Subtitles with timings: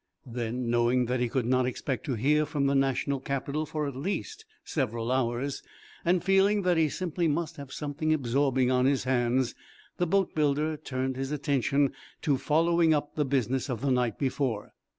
[0.33, 3.95] "_Then, knowing that he could not expect to hear from the national capital for at
[3.95, 5.61] least several hours,
[6.03, 9.53] and feeling that he simply must have something absorbing on his, hands,
[9.97, 11.93] the boatbuilder turned his attention
[12.23, 14.73] to following up the business of the night before.